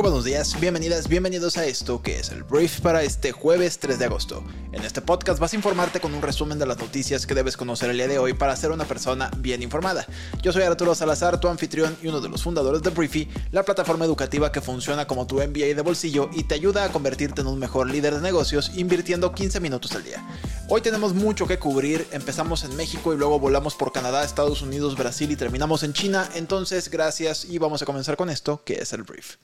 [0.00, 3.98] Muy buenos días, bienvenidas, bienvenidos a esto que es el brief para este jueves 3
[3.98, 4.42] de agosto.
[4.72, 7.90] En este podcast vas a informarte con un resumen de las noticias que debes conocer
[7.90, 10.06] el día de hoy para ser una persona bien informada.
[10.40, 14.06] Yo soy Arturo Salazar, tu anfitrión y uno de los fundadores de Briefy, la plataforma
[14.06, 17.58] educativa que funciona como tu MBA de bolsillo y te ayuda a convertirte en un
[17.58, 20.26] mejor líder de negocios invirtiendo 15 minutos al día.
[20.70, 24.96] Hoy tenemos mucho que cubrir, empezamos en México y luego volamos por Canadá, Estados Unidos,
[24.96, 28.94] Brasil y terminamos en China, entonces gracias y vamos a comenzar con esto que es
[28.94, 29.36] el brief.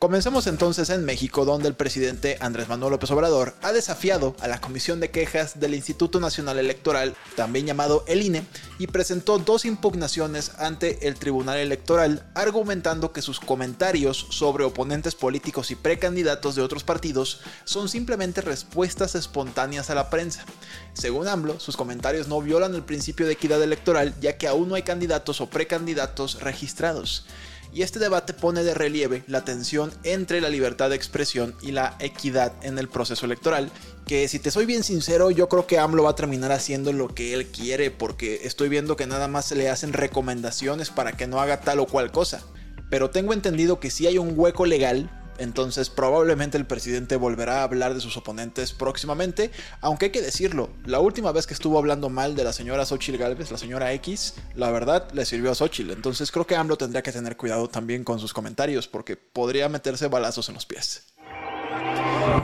[0.00, 4.58] Comencemos entonces en México, donde el presidente Andrés Manuel López Obrador ha desafiado a la
[4.58, 8.42] Comisión de Quejas del Instituto Nacional Electoral, también llamado el INE,
[8.78, 15.70] y presentó dos impugnaciones ante el Tribunal Electoral, argumentando que sus comentarios sobre oponentes políticos
[15.70, 20.46] y precandidatos de otros partidos son simplemente respuestas espontáneas a la prensa.
[20.94, 24.76] Según AMLO, sus comentarios no violan el principio de equidad electoral, ya que aún no
[24.76, 27.26] hay candidatos o precandidatos registrados
[27.72, 31.96] y este debate pone de relieve la tensión entre la libertad de expresión y la
[32.00, 33.70] equidad en el proceso electoral,
[34.06, 37.08] que si te soy bien sincero, yo creo que AMLO va a terminar haciendo lo
[37.08, 41.40] que él quiere, porque estoy viendo que nada más le hacen recomendaciones para que no
[41.40, 42.42] haga tal o cual cosa.
[42.90, 45.10] Pero tengo entendido que si hay un hueco legal
[45.40, 50.70] entonces probablemente el presidente volverá a hablar de sus oponentes próximamente, aunque hay que decirlo,
[50.84, 54.34] la última vez que estuvo hablando mal de la señora Xochitl Galvez, la señora X,
[54.54, 55.90] la verdad le sirvió a Xochitl.
[55.90, 60.08] Entonces creo que AMLO tendría que tener cuidado también con sus comentarios porque podría meterse
[60.08, 61.04] balazos en los pies.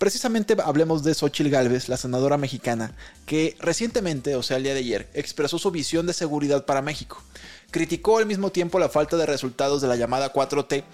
[0.00, 2.94] Precisamente hablemos de Xochitl Galvez, la senadora mexicana,
[3.25, 7.22] que recientemente, o sea, el día de ayer, expresó su visión de seguridad para México.
[7.70, 10.84] Criticó al mismo tiempo la falta de resultados de la llamada 4T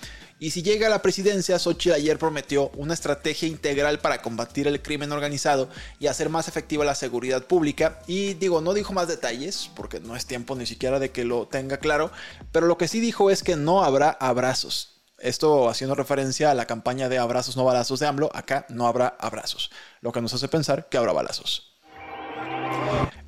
[0.43, 4.83] y si llega a la presidencia, Xochitl ayer prometió una estrategia integral para combatir el
[4.83, 5.69] crimen organizado
[6.01, 8.01] y hacer más efectiva la seguridad pública.
[8.09, 11.47] Y digo, no dijo más detalles, porque no es tiempo ni siquiera de que lo
[11.47, 12.11] tenga claro,
[12.51, 15.05] pero lo que sí dijo es que no habrá abrazos.
[15.19, 19.15] Esto haciendo referencia a la campaña de abrazos no balazos de AMLO, acá no habrá
[19.21, 19.71] abrazos,
[20.01, 21.72] lo que nos hace pensar que habrá balazos.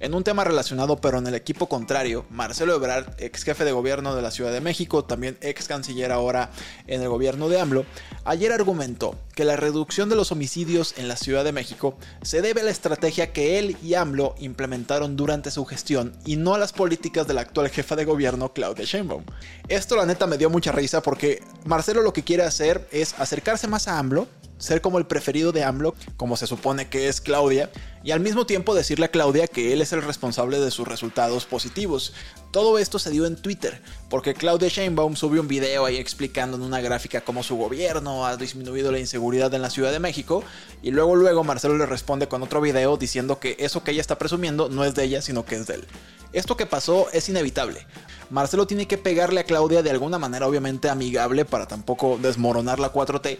[0.04, 4.14] En un tema relacionado pero en el equipo contrario, Marcelo Ebrard, ex jefe de gobierno
[4.14, 6.50] de la Ciudad de México, también ex canciller ahora
[6.86, 7.86] en el gobierno de AMLO,
[8.26, 12.60] ayer argumentó que la reducción de los homicidios en la Ciudad de México se debe
[12.60, 16.74] a la estrategia que él y AMLO implementaron durante su gestión y no a las
[16.74, 19.24] políticas de la actual jefa de gobierno Claudia Sheinbaum.
[19.68, 23.68] Esto la neta me dio mucha risa porque Marcelo lo que quiere hacer es acercarse
[23.68, 24.28] más a AMLO,
[24.64, 27.70] ser como el preferido de AMLO, como se supone que es Claudia,
[28.02, 31.44] y al mismo tiempo decirle a Claudia que él es el responsable de sus resultados
[31.44, 32.14] positivos.
[32.50, 36.62] Todo esto se dio en Twitter, porque Claudia Sheinbaum subió un video ahí explicando en
[36.62, 40.42] una gráfica cómo su gobierno ha disminuido la inseguridad en la Ciudad de México,
[40.82, 44.18] y luego luego Marcelo le responde con otro video diciendo que eso que ella está
[44.18, 45.84] presumiendo no es de ella, sino que es de él.
[46.32, 47.86] Esto que pasó es inevitable.
[48.28, 52.92] Marcelo tiene que pegarle a Claudia de alguna manera obviamente amigable para tampoco desmoronar la
[52.92, 53.38] 4T,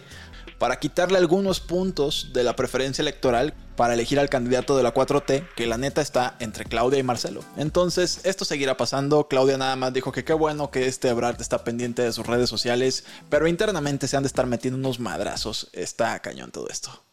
[0.59, 5.47] para quitarle algunos puntos de la preferencia electoral para elegir al candidato de la 4T,
[5.55, 7.43] que la neta está entre Claudia y Marcelo.
[7.57, 9.27] Entonces, esto seguirá pasando.
[9.27, 12.49] Claudia nada más dijo que qué bueno que este Ebrard está pendiente de sus redes
[12.49, 15.69] sociales, pero internamente se han de estar metiendo unos madrazos.
[15.73, 17.04] Está cañón todo esto.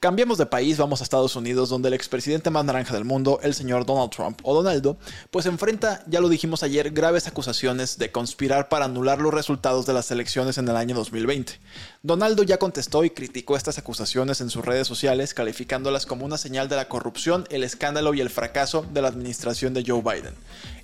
[0.00, 3.52] Cambiemos de país, vamos a Estados Unidos, donde el expresidente más naranja del mundo, el
[3.52, 4.96] señor Donald Trump o Donaldo,
[5.32, 9.94] pues enfrenta, ya lo dijimos ayer, graves acusaciones de conspirar para anular los resultados de
[9.94, 11.58] las elecciones en el año 2020.
[12.04, 16.68] Donaldo ya contestó y criticó estas acusaciones en sus redes sociales, calificándolas como una señal
[16.68, 20.34] de la corrupción, el escándalo y el fracaso de la administración de Joe Biden.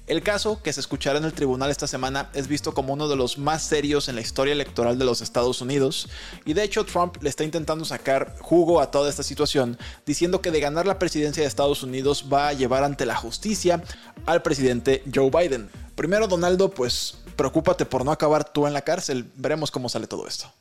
[0.06, 3.16] El caso, que se escuchará en el tribunal esta semana, es visto como uno de
[3.16, 6.10] los más serios en la historia electoral de los Estados Unidos,
[6.44, 10.50] y de hecho Trump le está intentando sacar jugo a toda esta situación, diciendo que
[10.50, 13.82] de ganar la presidencia de Estados Unidos va a llevar ante la justicia
[14.26, 15.70] al presidente Joe Biden.
[15.94, 20.28] Primero, Donaldo, pues preocúpate por no acabar tú en la cárcel, veremos cómo sale todo
[20.28, 20.52] esto.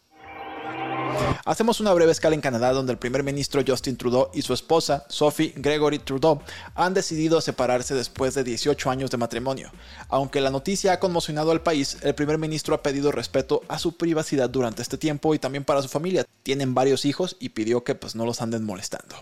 [1.46, 5.06] Hacemos una breve escala en Canadá donde el primer ministro Justin Trudeau y su esposa
[5.10, 6.42] Sophie Gregory Trudeau
[6.74, 9.72] han decidido separarse después de 18 años de matrimonio.
[10.08, 13.98] Aunque la noticia ha conmocionado al país, el primer ministro ha pedido respeto a su
[13.98, 16.26] privacidad durante este tiempo y también para su familia.
[16.44, 19.16] Tienen varios hijos y pidió que pues no los anden molestando.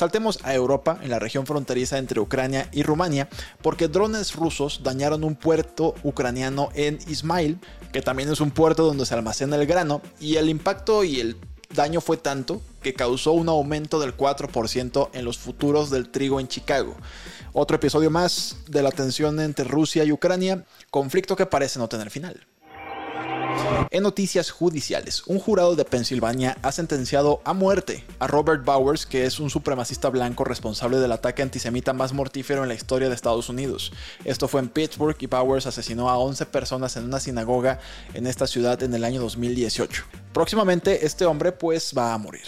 [0.00, 3.28] Saltemos a Europa, en la región fronteriza entre Ucrania y Rumania,
[3.60, 7.58] porque drones rusos dañaron un puerto ucraniano en Ismail,
[7.92, 11.36] que también es un puerto donde se almacena el grano, y el impacto y el
[11.74, 16.48] daño fue tanto que causó un aumento del 4% en los futuros del trigo en
[16.48, 16.96] Chicago.
[17.52, 22.08] Otro episodio más de la tensión entre Rusia y Ucrania, conflicto que parece no tener
[22.08, 22.46] final.
[23.92, 29.24] En noticias judiciales, un jurado de Pensilvania ha sentenciado a muerte a Robert Bowers, que
[29.24, 33.48] es un supremacista blanco responsable del ataque antisemita más mortífero en la historia de Estados
[33.48, 33.92] Unidos.
[34.24, 37.80] Esto fue en Pittsburgh y Bowers asesinó a 11 personas en una sinagoga
[38.14, 40.04] en esta ciudad en el año 2018.
[40.32, 42.46] Próximamente este hombre pues va a morir.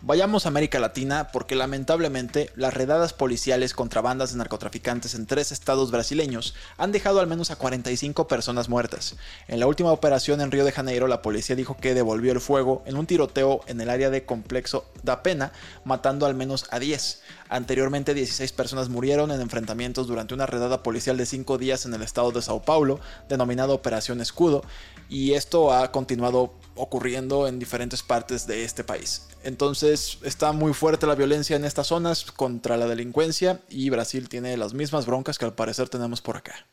[0.00, 5.50] Vayamos a América Latina porque lamentablemente las redadas policiales contra bandas de narcotraficantes en tres
[5.50, 9.16] estados brasileños han dejado al menos a 45 personas muertas.
[9.48, 12.84] En la última operación en Río de Janeiro la policía dijo que devolvió el fuego
[12.86, 15.50] en un tiroteo en el área de complejo da Pena,
[15.84, 17.22] matando al menos a 10.
[17.48, 22.02] Anteriormente 16 personas murieron en enfrentamientos durante una redada policial de 5 días en el
[22.02, 24.62] estado de Sao Paulo, denominada Operación Escudo,
[25.08, 29.26] y esto ha continuado ocurriendo en diferentes partes de este país.
[29.44, 34.56] Entonces está muy fuerte la violencia en estas zonas contra la delincuencia y Brasil tiene
[34.56, 36.66] las mismas broncas que al parecer tenemos por acá.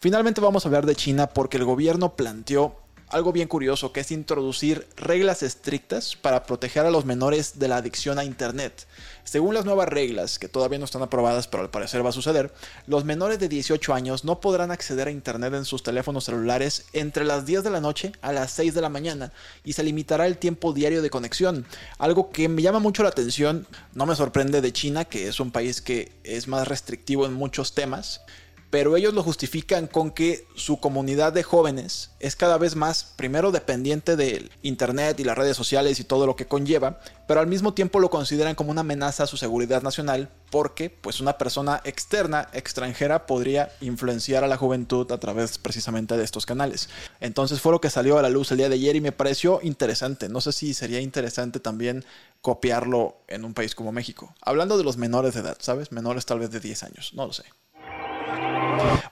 [0.00, 2.76] Finalmente vamos a hablar de China porque el gobierno planteó
[3.10, 7.76] algo bien curioso que es introducir reglas estrictas para proteger a los menores de la
[7.76, 8.86] adicción a Internet.
[9.24, 12.52] Según las nuevas reglas, que todavía no están aprobadas pero al parecer va a suceder,
[12.86, 17.24] los menores de 18 años no podrán acceder a Internet en sus teléfonos celulares entre
[17.24, 19.32] las 10 de la noche a las 6 de la mañana
[19.64, 21.66] y se limitará el tiempo diario de conexión.
[21.98, 25.50] Algo que me llama mucho la atención, no me sorprende de China, que es un
[25.50, 28.22] país que es más restrictivo en muchos temas,
[28.70, 33.50] pero ellos lo justifican con que su comunidad de jóvenes es cada vez más, primero,
[33.50, 37.74] dependiente del Internet y las redes sociales y todo lo que conlleva, pero al mismo
[37.74, 42.48] tiempo lo consideran como una amenaza a su seguridad nacional porque pues una persona externa,
[42.52, 46.88] extranjera, podría influenciar a la juventud a través precisamente de estos canales.
[47.20, 49.60] Entonces fue lo que salió a la luz el día de ayer y me pareció
[49.62, 50.28] interesante.
[50.28, 52.04] No sé si sería interesante también
[52.40, 54.34] copiarlo en un país como México.
[54.42, 55.92] Hablando de los menores de edad, ¿sabes?
[55.92, 57.44] Menores tal vez de 10 años, no lo sé.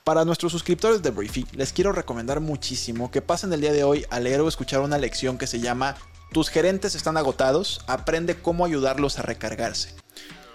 [0.04, 4.06] Para nuestros suscriptores de Briefy, les quiero recomendar muchísimo que pasen el día de hoy
[4.10, 5.96] a leer o escuchar una lección que se llama
[6.32, 9.94] Tus gerentes están agotados, aprende cómo ayudarlos a recargarse.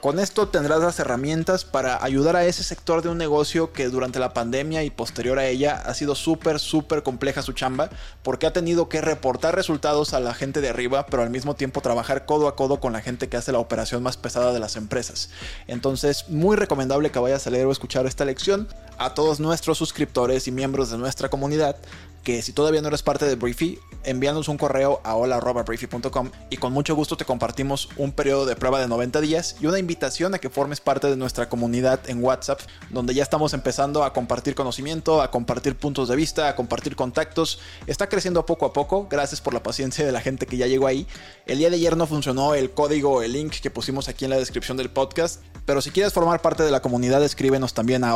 [0.04, 4.20] Con esto tendrás las herramientas para ayudar a ese sector de un negocio que durante
[4.20, 7.90] la pandemia y posterior a ella ha sido súper, súper compleja su chamba,
[8.22, 11.80] porque ha tenido que reportar resultados a la gente de arriba, pero al mismo tiempo
[11.80, 14.76] trabajar codo a codo con la gente que hace la operación más pesada de las
[14.76, 15.30] empresas.
[15.68, 18.68] Entonces, muy recomendable que vayas a leer o escuchar esta lección
[19.04, 21.76] a todos nuestros suscriptores y miembros de nuestra comunidad
[22.24, 26.72] que si todavía no eres parte de Briefy, envíanos un correo a hola.briefy.com y con
[26.72, 30.40] mucho gusto te compartimos un periodo de prueba de 90 días y una invitación a
[30.40, 32.62] que formes parte de nuestra comunidad en WhatsApp,
[32.92, 37.60] donde ya estamos empezando a compartir conocimiento, a compartir puntos de vista, a compartir contactos.
[37.88, 40.88] Está creciendo poco a poco, gracias por la paciencia de la gente que ya llegó
[40.88, 41.06] ahí.
[41.46, 44.38] El día de ayer no funcionó el código, el link que pusimos aquí en la
[44.38, 48.16] descripción del podcast, pero si quieres formar parte de la comunidad, escríbenos también a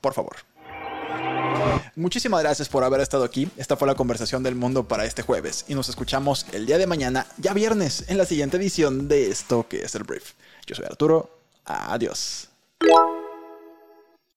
[0.00, 0.36] por favor.
[1.96, 3.48] Muchísimas gracias por haber estado aquí.
[3.56, 6.86] Esta fue la conversación del mundo para este jueves y nos escuchamos el día de
[6.86, 10.32] mañana, ya viernes, en la siguiente edición de esto que es el brief.
[10.66, 11.30] Yo soy Arturo.
[11.64, 12.48] Adiós.